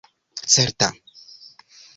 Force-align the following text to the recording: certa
certa 0.53 0.89